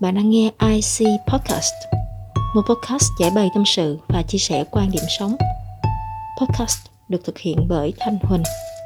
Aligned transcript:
Bạn 0.00 0.14
đang 0.14 0.30
nghe 0.30 0.50
IC 0.60 1.08
Podcast, 1.26 1.74
một 2.54 2.62
podcast 2.68 3.04
giải 3.20 3.30
bày 3.34 3.48
tâm 3.54 3.64
sự 3.66 3.98
và 4.08 4.22
chia 4.28 4.38
sẻ 4.38 4.64
quan 4.70 4.90
điểm 4.90 5.02
sống. 5.18 5.36
Podcast 6.40 6.78
được 7.08 7.24
thực 7.24 7.38
hiện 7.38 7.66
bởi 7.68 7.92
Thanh 7.98 8.18
Huỳnh, 8.22 8.42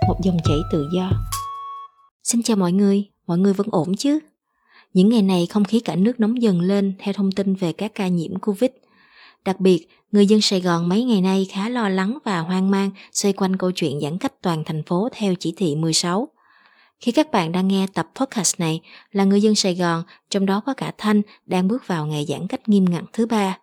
một 0.08 0.14
dòng 0.22 0.36
chảy 0.44 0.56
tự 0.72 0.86
do. 0.94 1.10
Xin 2.24 2.42
chào 2.42 2.56
mọi 2.56 2.72
người, 2.72 3.04
mọi 3.26 3.38
người 3.38 3.52
vẫn 3.52 3.66
ổn 3.70 3.96
chứ? 3.96 4.18
Những 4.94 5.08
ngày 5.08 5.22
này 5.22 5.46
không 5.46 5.64
khí 5.64 5.80
cả 5.80 5.96
nước 5.96 6.20
nóng 6.20 6.42
dần 6.42 6.60
lên 6.60 6.94
theo 6.98 7.12
thông 7.14 7.32
tin 7.32 7.54
về 7.54 7.72
các 7.72 7.92
ca 7.94 8.08
nhiễm 8.08 8.38
Covid. 8.38 8.70
Đặc 9.44 9.60
biệt, 9.60 9.88
người 10.12 10.26
dân 10.26 10.40
Sài 10.40 10.60
Gòn 10.60 10.88
mấy 10.88 11.04
ngày 11.04 11.20
nay 11.20 11.46
khá 11.52 11.68
lo 11.68 11.88
lắng 11.88 12.18
và 12.24 12.38
hoang 12.38 12.70
mang 12.70 12.90
xoay 13.12 13.32
quanh 13.32 13.56
câu 13.56 13.70
chuyện 13.70 14.00
giãn 14.00 14.18
cách 14.18 14.42
toàn 14.42 14.64
thành 14.64 14.82
phố 14.82 15.08
theo 15.12 15.34
chỉ 15.34 15.54
thị 15.56 15.76
16. 15.76 16.28
Khi 17.00 17.12
các 17.12 17.30
bạn 17.30 17.52
đang 17.52 17.68
nghe 17.68 17.86
tập 17.94 18.10
podcast 18.14 18.60
này 18.60 18.80
là 19.12 19.24
người 19.24 19.40
dân 19.40 19.54
Sài 19.54 19.74
Gòn, 19.74 20.02
trong 20.30 20.46
đó 20.46 20.60
có 20.66 20.74
cả 20.74 20.92
Thanh 20.98 21.22
đang 21.46 21.68
bước 21.68 21.86
vào 21.86 22.06
ngày 22.06 22.26
giãn 22.28 22.46
cách 22.46 22.68
nghiêm 22.68 22.84
ngặt 22.84 23.04
thứ 23.12 23.26
ba. 23.26 23.58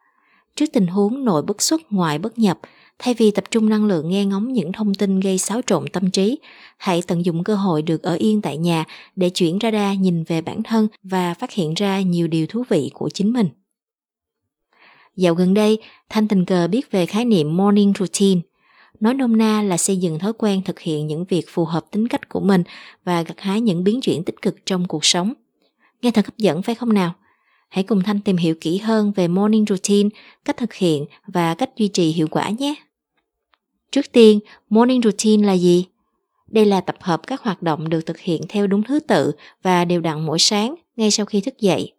Trước 0.56 0.66
tình 0.74 0.88
huống 0.88 1.26
nội 1.26 1.42
bất 1.42 1.62
xuất 1.62 1.82
ngoại 1.90 2.20
bất 2.20 2.40
nhập, 2.40 2.60
thay 3.00 3.14
vì 3.14 3.32
tập 3.32 3.44
trung 3.52 3.70
năng 3.70 3.86
lượng 3.86 4.10
nghe 4.10 4.26
ngóng 4.26 4.54
những 4.54 4.72
thông 4.72 4.94
tin 4.94 5.20
gây 5.20 5.38
xáo 5.38 5.62
trộn 5.68 5.88
tâm 5.94 6.12
trí, 6.12 6.40
hãy 6.78 7.02
tận 7.08 7.26
dụng 7.26 7.44
cơ 7.44 7.56
hội 7.56 7.82
được 7.82 8.04
ở 8.04 8.16
yên 8.16 8.42
tại 8.42 8.58
nhà 8.58 8.86
để 9.16 9.30
chuyển 9.30 9.60
ra 9.60 9.72
đa 9.72 9.94
nhìn 9.94 10.24
về 10.24 10.42
bản 10.42 10.64
thân 10.64 10.88
và 11.04 11.34
phát 11.34 11.52
hiện 11.52 11.74
ra 11.74 12.02
nhiều 12.02 12.28
điều 12.28 12.48
thú 12.48 12.64
vị 12.70 12.92
của 12.94 13.10
chính 13.10 13.34
mình. 13.34 13.48
Dạo 15.16 15.34
gần 15.34 15.54
đây, 15.54 15.78
Thanh 16.10 16.28
tình 16.28 16.46
cờ 16.46 16.68
biết 16.68 16.92
về 16.92 17.06
khái 17.06 17.26
niệm 17.26 17.58
morning 17.58 17.94
routine– 18.00 18.42
Nói 19.00 19.14
nôm 19.14 19.38
na 19.38 19.62
là 19.62 19.78
xây 19.78 19.98
dựng 19.98 20.20
thói 20.20 20.34
quen 20.38 20.62
thực 20.66 20.80
hiện 20.80 21.08
những 21.08 21.26
việc 21.26 21.46
phù 21.48 21.66
hợp 21.66 21.86
tính 21.92 22.08
cách 22.08 22.30
của 22.30 22.40
mình 22.40 22.64
và 23.04 23.22
gặt 23.22 23.40
hái 23.40 23.62
những 23.62 23.84
biến 23.84 24.02
chuyển 24.02 24.24
tích 24.24 24.42
cực 24.42 24.66
trong 24.66 24.88
cuộc 24.88 25.06
sống. 25.06 25.34
Nghe 26.02 26.12
thật 26.12 26.26
hấp 26.26 26.38
dẫn 26.38 26.62
phải 26.62 26.76
không 26.76 26.94
nào? 26.94 27.14
Hãy 27.70 27.84
cùng 27.84 28.04
Thanh 28.04 28.20
tìm 28.20 28.38
hiểu 28.38 28.56
kỹ 28.62 28.78
hơn 28.78 29.12
về 29.16 29.28
morning 29.28 29.66
routine, 29.70 30.10
cách 30.46 30.58
thực 30.58 30.74
hiện 30.74 31.06
và 31.28 31.56
cách 31.56 31.70
duy 31.76 31.88
trì 31.88 32.12
hiệu 32.12 32.28
quả 32.32 32.50
nhé. 32.50 32.76
Trước 33.92 34.12
tiên, 34.12 34.40
morning 34.70 35.02
routine 35.02 35.48
là 35.48 35.54
gì? 35.54 35.86
Đây 36.48 36.66
là 36.66 36.82
tập 36.82 36.96
hợp 37.02 37.28
các 37.28 37.42
hoạt 37.42 37.62
động 37.62 37.90
được 37.90 38.02
thực 38.02 38.20
hiện 38.20 38.42
theo 38.50 38.68
đúng 38.68 38.84
thứ 38.84 39.00
tự 39.00 39.32
và 39.62 39.86
đều 39.86 40.02
đặn 40.02 40.26
mỗi 40.26 40.40
sáng 40.40 40.76
ngay 40.96 41.12
sau 41.12 41.26
khi 41.26 41.42
thức 41.42 41.60
dậy. 41.60 41.94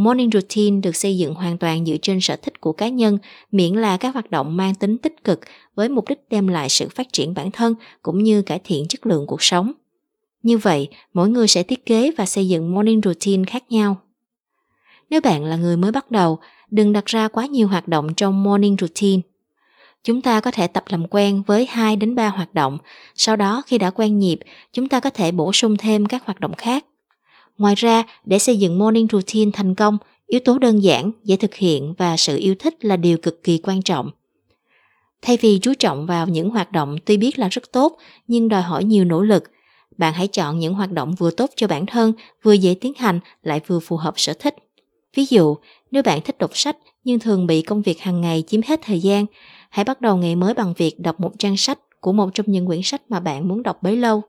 Morning 0.00 0.30
routine 0.32 0.80
được 0.80 0.96
xây 0.96 1.18
dựng 1.18 1.34
hoàn 1.34 1.58
toàn 1.58 1.86
dựa 1.86 1.96
trên 2.02 2.20
sở 2.20 2.36
thích 2.36 2.60
của 2.60 2.72
cá 2.72 2.88
nhân, 2.88 3.18
miễn 3.52 3.74
là 3.74 3.96
các 3.96 4.14
hoạt 4.14 4.30
động 4.30 4.56
mang 4.56 4.74
tính 4.74 4.98
tích 4.98 5.24
cực 5.24 5.40
với 5.74 5.88
mục 5.88 6.08
đích 6.08 6.18
đem 6.30 6.48
lại 6.48 6.68
sự 6.68 6.88
phát 6.88 7.12
triển 7.12 7.34
bản 7.34 7.50
thân 7.50 7.74
cũng 8.02 8.22
như 8.22 8.42
cải 8.42 8.60
thiện 8.64 8.88
chất 8.88 9.06
lượng 9.06 9.26
cuộc 9.26 9.42
sống. 9.42 9.72
Như 10.42 10.58
vậy, 10.58 10.88
mỗi 11.14 11.28
người 11.28 11.48
sẽ 11.48 11.62
thiết 11.62 11.86
kế 11.86 12.10
và 12.18 12.26
xây 12.26 12.48
dựng 12.48 12.74
morning 12.74 13.00
routine 13.04 13.44
khác 13.44 13.64
nhau. 13.70 13.96
Nếu 15.10 15.20
bạn 15.20 15.44
là 15.44 15.56
người 15.56 15.76
mới 15.76 15.92
bắt 15.92 16.10
đầu, 16.10 16.38
đừng 16.70 16.92
đặt 16.92 17.06
ra 17.06 17.28
quá 17.28 17.46
nhiều 17.46 17.68
hoạt 17.68 17.88
động 17.88 18.14
trong 18.14 18.42
morning 18.42 18.76
routine. 18.80 19.22
Chúng 20.04 20.22
ta 20.22 20.40
có 20.40 20.50
thể 20.50 20.66
tập 20.66 20.84
làm 20.88 21.08
quen 21.08 21.42
với 21.46 21.66
2 21.66 21.96
đến 21.96 22.14
3 22.14 22.28
hoạt 22.28 22.54
động, 22.54 22.78
sau 23.14 23.36
đó 23.36 23.62
khi 23.66 23.78
đã 23.78 23.90
quen 23.90 24.18
nhịp, 24.18 24.38
chúng 24.72 24.88
ta 24.88 25.00
có 25.00 25.10
thể 25.10 25.32
bổ 25.32 25.52
sung 25.52 25.76
thêm 25.76 26.06
các 26.06 26.24
hoạt 26.24 26.40
động 26.40 26.54
khác. 26.54 26.84
Ngoài 27.60 27.74
ra, 27.74 28.02
để 28.24 28.38
xây 28.38 28.56
dựng 28.56 28.78
morning 28.78 29.06
routine 29.12 29.50
thành 29.54 29.74
công, 29.74 29.98
yếu 30.26 30.40
tố 30.40 30.58
đơn 30.58 30.82
giản, 30.82 31.10
dễ 31.24 31.36
thực 31.36 31.54
hiện 31.54 31.94
và 31.98 32.16
sự 32.16 32.36
yêu 32.36 32.54
thích 32.58 32.84
là 32.84 32.96
điều 32.96 33.18
cực 33.18 33.42
kỳ 33.44 33.60
quan 33.62 33.82
trọng. 33.82 34.10
Thay 35.22 35.38
vì 35.40 35.58
chú 35.58 35.74
trọng 35.78 36.06
vào 36.06 36.26
những 36.26 36.50
hoạt 36.50 36.72
động 36.72 36.96
tuy 37.04 37.16
biết 37.16 37.38
là 37.38 37.48
rất 37.48 37.72
tốt 37.72 37.96
nhưng 38.26 38.48
đòi 38.48 38.62
hỏi 38.62 38.84
nhiều 38.84 39.04
nỗ 39.04 39.22
lực, 39.22 39.44
bạn 39.96 40.14
hãy 40.14 40.28
chọn 40.28 40.58
những 40.58 40.74
hoạt 40.74 40.92
động 40.92 41.14
vừa 41.14 41.30
tốt 41.30 41.50
cho 41.56 41.66
bản 41.66 41.86
thân, 41.86 42.12
vừa 42.42 42.52
dễ 42.52 42.74
tiến 42.80 42.92
hành 42.96 43.20
lại 43.42 43.60
vừa 43.66 43.80
phù 43.80 43.96
hợp 43.96 44.14
sở 44.16 44.32
thích. 44.32 44.54
Ví 45.14 45.24
dụ, 45.24 45.56
nếu 45.90 46.02
bạn 46.02 46.20
thích 46.20 46.38
đọc 46.38 46.50
sách 46.54 46.76
nhưng 47.04 47.18
thường 47.18 47.46
bị 47.46 47.62
công 47.62 47.82
việc 47.82 48.00
hàng 48.00 48.20
ngày 48.20 48.44
chiếm 48.46 48.60
hết 48.62 48.80
thời 48.82 49.00
gian, 49.00 49.26
hãy 49.70 49.84
bắt 49.84 50.00
đầu 50.00 50.16
ngày 50.16 50.36
mới 50.36 50.54
bằng 50.54 50.74
việc 50.76 51.00
đọc 51.00 51.20
một 51.20 51.32
trang 51.38 51.56
sách 51.56 51.78
của 52.00 52.12
một 52.12 52.30
trong 52.34 52.46
những 52.48 52.66
quyển 52.66 52.80
sách 52.82 53.02
mà 53.08 53.20
bạn 53.20 53.48
muốn 53.48 53.62
đọc 53.62 53.82
bấy 53.82 53.96
lâu. 53.96 54.22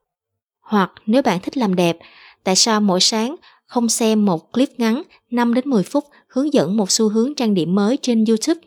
Hoặc 0.60 0.92
nếu 1.06 1.22
bạn 1.22 1.40
thích 1.40 1.56
làm 1.56 1.74
đẹp, 1.74 1.98
tại 2.44 2.56
sao 2.56 2.80
mỗi 2.80 3.00
sáng 3.00 3.36
không 3.66 3.88
xem 3.88 4.24
một 4.24 4.52
clip 4.52 4.70
ngắn 4.78 5.02
5 5.30 5.54
đến 5.54 5.70
10 5.70 5.82
phút 5.82 6.04
hướng 6.28 6.52
dẫn 6.52 6.76
một 6.76 6.90
xu 6.90 7.08
hướng 7.08 7.34
trang 7.34 7.54
điểm 7.54 7.74
mới 7.74 7.96
trên 8.02 8.24
YouTube? 8.24 8.60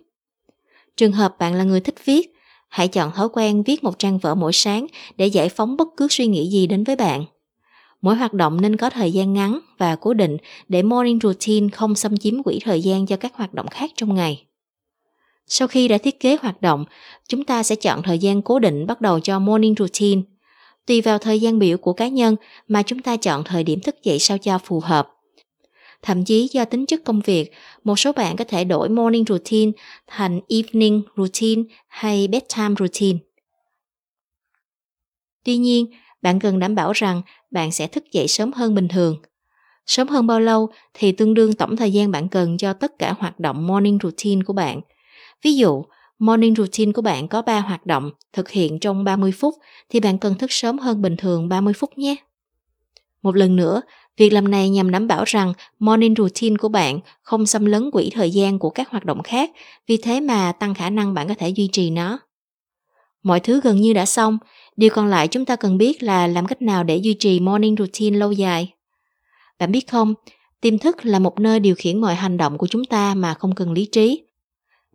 Trường 0.98 1.12
hợp 1.12 1.36
bạn 1.40 1.54
là 1.54 1.64
người 1.64 1.80
thích 1.80 1.96
viết, 2.06 2.34
hãy 2.70 2.88
chọn 2.88 3.12
thói 3.12 3.30
quen 3.34 3.64
viết 3.64 3.84
một 3.84 4.00
trang 4.00 4.18
vở 4.18 4.36
mỗi 4.36 4.54
sáng 4.54 4.88
để 5.18 5.28
giải 5.28 5.50
phóng 5.50 5.78
bất 5.78 5.88
cứ 5.98 6.08
suy 6.10 6.28
nghĩ 6.28 6.50
gì 6.50 6.68
đến 6.68 6.84
với 6.84 6.96
bạn. 6.96 7.26
Mỗi 8.02 8.16
hoạt 8.16 8.34
động 8.34 8.62
nên 8.62 8.76
có 8.76 8.90
thời 8.90 9.12
gian 9.12 9.34
ngắn 9.34 9.60
và 9.78 9.96
cố 9.96 10.14
định 10.14 10.38
để 10.68 10.84
morning 10.84 11.20
routine 11.24 11.70
không 11.70 11.96
xâm 11.96 12.18
chiếm 12.18 12.44
quỹ 12.44 12.60
thời 12.64 12.82
gian 12.82 13.06
cho 13.06 13.18
các 13.18 13.36
hoạt 13.36 13.54
động 13.54 13.68
khác 13.68 13.92
trong 13.96 14.16
ngày. 14.16 14.46
Sau 15.48 15.68
khi 15.68 15.88
đã 15.88 15.98
thiết 15.98 16.20
kế 16.20 16.38
hoạt 16.42 16.62
động, 16.62 16.86
chúng 17.28 17.44
ta 17.44 17.64
sẽ 17.64 17.76
chọn 17.76 18.04
thời 18.04 18.20
gian 18.20 18.42
cố 18.42 18.60
định 18.60 18.88
bắt 18.88 19.02
đầu 19.02 19.20
cho 19.20 19.40
morning 19.40 19.76
routine– 19.78 20.22
Tùy 20.86 21.02
vào 21.02 21.18
thời 21.18 21.42
gian 21.42 21.60
biểu 21.60 21.78
của 21.78 21.94
cá 21.94 22.08
nhân 22.08 22.36
mà 22.68 22.84
chúng 22.84 23.00
ta 23.00 23.18
chọn 23.18 23.44
thời 23.44 23.64
điểm 23.64 23.80
thức 23.80 23.96
dậy 24.04 24.20
sao 24.20 24.38
cho 24.38 24.58
phù 24.58 24.80
hợp. 24.80 25.12
Thậm 26.02 26.24
chí 26.26 26.50
do 26.52 26.66
tính 26.66 26.86
chất 26.86 27.04
công 27.04 27.22
việc, 27.22 27.52
một 27.84 28.00
số 28.00 28.12
bạn 28.12 28.36
có 28.36 28.44
thể 28.44 28.64
đổi 28.64 28.90
morning 28.90 29.26
routine 29.28 29.72
thành 30.08 30.40
evening 30.50 31.02
routine 31.18 31.64
hay 31.88 32.28
bedtime 32.28 32.76
routine. 32.80 33.20
Tuy 35.44 35.58
nhiên, 35.58 35.86
bạn 36.22 36.40
cần 36.40 36.60
đảm 36.60 36.76
bảo 36.76 36.92
rằng 36.92 37.22
bạn 37.52 37.72
sẽ 37.72 37.88
thức 37.88 38.04
dậy 38.12 38.28
sớm 38.28 38.54
hơn 38.54 38.76
bình 38.76 38.88
thường. 38.88 39.18
Sớm 39.86 40.08
hơn 40.08 40.28
bao 40.28 40.40
lâu 40.40 40.70
thì 40.94 41.12
tương 41.12 41.34
đương 41.34 41.54
tổng 41.54 41.76
thời 41.76 41.94
gian 41.94 42.12
bạn 42.12 42.30
cần 42.30 42.58
cho 42.58 42.74
tất 42.74 43.00
cả 43.00 43.14
hoạt 43.20 43.40
động 43.40 43.68
morning 43.68 43.98
routine 44.04 44.42
của 44.46 44.54
bạn. 44.54 44.82
Ví 45.44 45.56
dụ, 45.56 45.86
morning 46.20 46.56
routine 46.56 46.92
của 46.92 47.02
bạn 47.02 47.28
có 47.28 47.42
3 47.42 47.60
hoạt 47.60 47.86
động 47.86 48.12
thực 48.34 48.50
hiện 48.50 48.80
trong 48.80 49.04
30 49.04 49.32
phút 49.32 49.56
thì 49.90 50.00
bạn 50.00 50.18
cần 50.18 50.36
thức 50.36 50.52
sớm 50.52 50.78
hơn 50.78 51.02
bình 51.02 51.18
thường 51.18 51.50
30 51.50 51.74
phút 51.74 51.98
nhé. 51.98 52.16
Một 53.22 53.36
lần 53.36 53.56
nữa, 53.56 53.82
việc 54.18 54.34
làm 54.34 54.52
này 54.52 54.70
nhằm 54.70 54.92
đảm 54.92 55.08
bảo 55.08 55.24
rằng 55.24 55.54
morning 55.80 56.16
routine 56.18 56.56
của 56.58 56.70
bạn 56.70 57.00
không 57.22 57.46
xâm 57.46 57.66
lấn 57.66 57.92
quỹ 57.92 58.10
thời 58.14 58.32
gian 58.32 58.60
của 58.60 58.70
các 58.70 58.90
hoạt 58.90 59.06
động 59.06 59.24
khác, 59.24 59.52
vì 59.88 59.98
thế 59.98 60.20
mà 60.20 60.52
tăng 60.52 60.74
khả 60.74 60.90
năng 60.90 61.14
bạn 61.14 61.28
có 61.28 61.34
thể 61.38 61.50
duy 61.50 61.70
trì 61.72 61.90
nó. 61.90 62.20
Mọi 63.24 63.40
thứ 63.40 63.62
gần 63.64 63.82
như 63.82 63.94
đã 63.94 64.06
xong, 64.06 64.38
điều 64.76 64.90
còn 64.90 65.08
lại 65.08 65.28
chúng 65.28 65.46
ta 65.46 65.56
cần 65.56 65.78
biết 65.78 66.04
là 66.04 66.28
làm 66.28 66.46
cách 66.46 66.62
nào 66.62 66.84
để 66.84 66.98
duy 66.98 67.14
trì 67.20 67.40
morning 67.40 67.76
routine 67.80 68.18
lâu 68.18 68.32
dài. 68.32 68.74
Bạn 69.60 69.72
biết 69.72 69.88
không, 69.92 70.14
tiềm 70.62 70.78
thức 70.78 71.06
là 71.06 71.20
một 71.20 71.40
nơi 71.40 71.60
điều 71.60 71.76
khiển 71.76 72.02
mọi 72.02 72.16
hành 72.16 72.38
động 72.38 72.58
của 72.58 72.68
chúng 72.68 72.86
ta 72.86 73.16
mà 73.16 73.34
không 73.34 73.56
cần 73.56 73.72
lý 73.72 73.86
trí. 73.86 74.24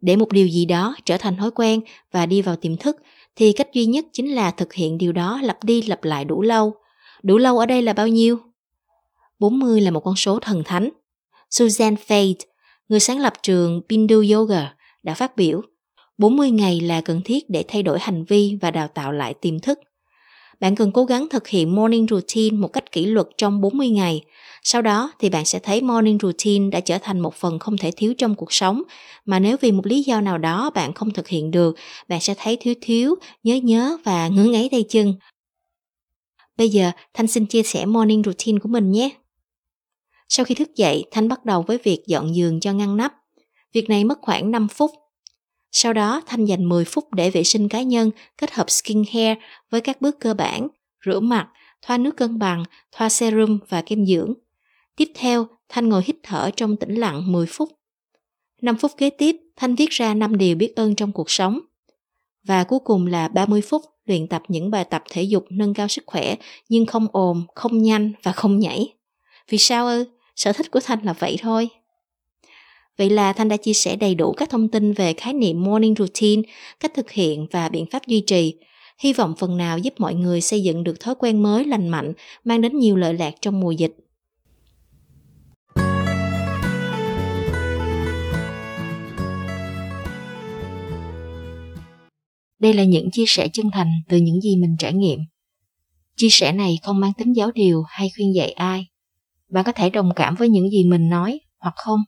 Để 0.01 0.17
một 0.17 0.33
điều 0.33 0.49
gì 0.49 0.65
đó 0.65 0.97
trở 1.05 1.17
thành 1.17 1.37
thói 1.37 1.51
quen 1.51 1.81
và 2.13 2.27
đi 2.27 2.43
vào 2.43 2.57
tiềm 2.57 2.77
thức 2.77 2.97
thì 3.37 3.53
cách 3.53 3.69
duy 3.73 3.87
nhất 3.87 4.05
chính 4.13 4.35
là 4.35 4.51
thực 4.51 4.73
hiện 4.73 4.99
điều 4.99 5.13
đó 5.13 5.41
lặp 5.43 5.65
đi 5.65 5.83
lặp 5.83 6.05
lại 6.05 6.25
đủ 6.25 6.43
lâu. 6.43 6.75
Đủ 7.23 7.39
lâu 7.39 7.59
ở 7.59 7.67
đây 7.67 7.83
là 7.83 7.93
bao 7.93 8.09
nhiêu? 8.09 8.39
40 9.39 9.81
là 9.81 9.91
một 9.91 10.01
con 10.01 10.17
số 10.17 10.39
thần 10.39 10.63
thánh. 10.65 10.89
Suzanne 11.51 11.97
Fade, 12.07 12.35
người 12.89 13.01
sáng 13.01 13.19
lập 13.19 13.33
trường 13.43 13.81
Bindu 13.89 14.23
Yoga, 14.33 14.75
đã 15.03 15.15
phát 15.15 15.37
biểu 15.37 15.63
40 16.19 16.51
ngày 16.51 16.81
là 16.81 17.01
cần 17.01 17.21
thiết 17.25 17.51
để 17.51 17.65
thay 17.69 17.83
đổi 17.83 17.99
hành 18.01 18.25
vi 18.25 18.59
và 18.61 18.71
đào 18.71 18.89
tạo 18.89 19.13
lại 19.13 19.35
tiềm 19.35 19.61
thức. 19.61 19.79
Bạn 20.61 20.77
cần 20.77 20.93
cố 20.93 21.05
gắng 21.05 21.29
thực 21.31 21.49
hiện 21.49 21.75
morning 21.75 22.07
routine 22.11 22.57
một 22.57 22.69
cách 22.69 22.93
kỷ 22.93 23.07
luật 23.07 23.27
trong 23.39 23.61
40 23.61 23.89
ngày. 23.89 24.25
Sau 24.63 24.83
đó 24.83 25.13
thì 25.19 25.31
bạn 25.31 25.45
sẽ 25.45 25.59
thấy 25.59 25.83
morning 25.83 26.19
routine 26.23 26.71
đã 26.71 26.81
trở 26.81 26.99
thành 26.99 27.21
một 27.21 27.35
phần 27.35 27.59
không 27.59 27.77
thể 27.77 27.91
thiếu 27.97 28.15
trong 28.19 28.35
cuộc 28.35 28.53
sống, 28.53 28.83
mà 29.25 29.39
nếu 29.39 29.57
vì 29.61 29.73
một 29.73 29.87
lý 29.87 30.03
do 30.03 30.21
nào 30.21 30.39
đó 30.39 30.71
bạn 30.71 30.93
không 30.93 31.11
thực 31.11 31.29
hiện 31.29 31.51
được, 31.51 31.77
bạn 32.09 32.21
sẽ 32.21 32.35
thấy 32.39 32.57
thiếu 32.61 32.75
thiếu, 32.81 33.15
nhớ 33.43 33.55
nhớ 33.55 33.97
và 34.05 34.29
ngứa 34.29 34.45
ngáy 34.45 34.69
tay 34.71 34.85
chân. 34.89 35.15
Bây 36.57 36.69
giờ, 36.69 36.91
Thanh 37.15 37.27
xin 37.27 37.47
chia 37.47 37.63
sẻ 37.63 37.87
morning 37.87 38.23
routine 38.25 38.59
của 38.59 38.69
mình 38.69 38.91
nhé. 38.91 39.11
Sau 40.29 40.45
khi 40.45 40.55
thức 40.55 40.77
dậy, 40.77 41.05
Thanh 41.11 41.29
bắt 41.29 41.45
đầu 41.45 41.63
với 41.63 41.79
việc 41.83 42.03
dọn 42.07 42.35
giường 42.35 42.61
cho 42.61 42.73
ngăn 42.73 42.97
nắp. 42.97 43.15
Việc 43.73 43.89
này 43.89 44.05
mất 44.05 44.19
khoảng 44.23 44.51
5 44.51 44.69
phút 44.69 44.91
sau 45.73 45.93
đó 45.93 46.23
Thanh 46.27 46.45
dành 46.45 46.69
10 46.69 46.85
phút 46.85 47.15
để 47.15 47.31
vệ 47.31 47.45
sinh 47.45 47.69
cá 47.69 47.83
nhân 47.83 48.11
kết 48.39 48.53
hợp 48.53 48.71
skin 48.71 49.05
hair 49.13 49.39
với 49.71 49.81
các 49.81 50.01
bước 50.01 50.21
cơ 50.21 50.35
bản, 50.35 50.69
rửa 51.07 51.21
mặt, 51.21 51.49
thoa 51.83 51.99
nước 51.99 52.17
cân 52.17 52.39
bằng, 52.39 52.65
thoa 52.93 53.09
serum 53.09 53.59
và 53.69 53.83
kem 53.83 54.07
dưỡng. 54.07 54.35
Tiếp 54.97 55.09
theo, 55.15 55.47
Thanh 55.69 55.89
ngồi 55.89 56.03
hít 56.07 56.17
thở 56.23 56.51
trong 56.57 56.77
tĩnh 56.77 56.95
lặng 56.95 57.33
10 57.33 57.47
phút. 57.47 57.69
5 58.63 58.77
phút 58.77 58.93
kế 58.97 59.11
tiếp, 59.11 59.37
Thanh 59.57 59.75
viết 59.75 59.91
ra 59.91 60.15
5 60.15 60.39
điều 60.39 60.57
biết 60.57 60.73
ơn 60.77 60.95
trong 60.95 61.13
cuộc 61.13 61.31
sống. 61.31 61.61
Và 62.45 62.65
cuối 62.65 62.79
cùng 62.85 63.07
là 63.07 63.29
30 63.29 63.63
phút 63.63 63.83
luyện 64.05 64.27
tập 64.27 64.43
những 64.49 64.71
bài 64.71 64.85
tập 64.85 65.03
thể 65.11 65.23
dục 65.23 65.45
nâng 65.51 65.75
cao 65.75 65.89
sức 65.89 66.05
khỏe 66.07 66.35
nhưng 66.69 66.87
không 66.87 67.07
ồn, 67.13 67.43
không 67.55 67.83
nhanh 67.83 68.13
và 68.23 68.33
không 68.33 68.59
nhảy. 68.59 68.95
Vì 69.49 69.59
sao 69.59 69.87
ư? 69.87 70.05
Sở 70.37 70.53
thích 70.53 70.71
của 70.71 70.81
Thanh 70.85 71.03
là 71.03 71.13
vậy 71.13 71.37
thôi. 71.41 71.69
Vậy 73.01 73.11
là 73.11 73.33
Thanh 73.33 73.49
đã 73.49 73.57
chia 73.57 73.73
sẻ 73.73 73.97
đầy 73.97 74.15
đủ 74.15 74.33
các 74.33 74.51
thông 74.51 74.69
tin 74.69 74.93
về 74.93 75.13
khái 75.13 75.35
niệm 75.35 75.63
morning 75.63 75.95
routine, 75.99 76.43
cách 76.81 76.93
thực 76.95 77.11
hiện 77.11 77.47
và 77.51 77.69
biện 77.69 77.87
pháp 77.91 78.07
duy 78.07 78.21
trì. 78.21 78.55
Hy 78.99 79.13
vọng 79.13 79.35
phần 79.39 79.57
nào 79.57 79.79
giúp 79.79 79.95
mọi 79.99 80.15
người 80.15 80.41
xây 80.41 80.63
dựng 80.63 80.85
được 80.85 81.01
thói 81.01 81.15
quen 81.19 81.43
mới 81.43 81.65
lành 81.65 81.89
mạnh, 81.89 82.13
mang 82.45 82.61
đến 82.61 82.79
nhiều 82.79 82.97
lợi 82.97 83.15
lạc 83.15 83.35
trong 83.41 83.61
mùa 83.61 83.71
dịch. 83.71 83.97
Đây 92.59 92.73
là 92.73 92.85
những 92.85 93.11
chia 93.11 93.25
sẻ 93.27 93.49
chân 93.53 93.71
thành 93.73 93.91
từ 94.09 94.17
những 94.17 94.41
gì 94.41 94.57
mình 94.57 94.77
trải 94.79 94.93
nghiệm. 94.93 95.19
Chia 96.17 96.31
sẻ 96.31 96.53
này 96.53 96.79
không 96.83 97.01
mang 97.01 97.13
tính 97.19 97.33
giáo 97.37 97.51
điều 97.55 97.83
hay 97.83 98.11
khuyên 98.17 98.35
dạy 98.35 98.53
ai. 98.53 98.87
Bạn 99.49 99.65
có 99.65 99.73
thể 99.73 99.91
đồng 99.91 100.11
cảm 100.17 100.35
với 100.35 100.49
những 100.49 100.71
gì 100.71 100.85
mình 100.85 101.09
nói 101.09 101.41
hoặc 101.59 101.75
không 101.77 102.01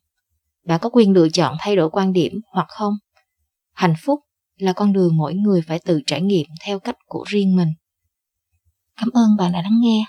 bạn 0.66 0.80
có 0.82 0.88
quyền 0.92 1.12
lựa 1.12 1.28
chọn 1.28 1.56
thay 1.60 1.76
đổi 1.76 1.90
quan 1.90 2.12
điểm 2.12 2.32
hoặc 2.52 2.66
không. 2.68 2.94
Hạnh 3.72 3.94
phúc 4.04 4.20
là 4.58 4.72
con 4.72 4.92
đường 4.92 5.16
mỗi 5.16 5.34
người 5.34 5.62
phải 5.66 5.78
tự 5.84 6.00
trải 6.06 6.22
nghiệm 6.22 6.46
theo 6.64 6.78
cách 6.78 6.96
của 7.06 7.24
riêng 7.28 7.56
mình. 7.56 7.68
Cảm 8.96 9.08
ơn 9.12 9.36
bạn 9.38 9.52
đã 9.52 9.62
lắng 9.62 9.80
nghe. 9.82 10.04